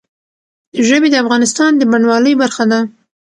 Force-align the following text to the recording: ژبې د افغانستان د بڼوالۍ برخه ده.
ژبې 0.87 1.07
د 1.11 1.15
افغانستان 1.23 1.71
د 1.77 1.81
بڼوالۍ 1.91 2.33
برخه 2.41 2.63
ده. 2.71 2.79